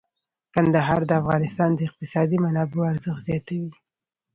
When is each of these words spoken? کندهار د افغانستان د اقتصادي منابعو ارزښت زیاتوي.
کندهار 0.53 1.01
د 1.05 1.11
افغانستان 1.21 1.69
د 1.75 1.79
اقتصادي 1.89 2.37
منابعو 2.45 2.89
ارزښت 2.91 3.21
زیاتوي. 3.27 3.71